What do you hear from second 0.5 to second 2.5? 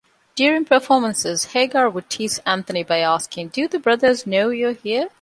performances, Hagar would tease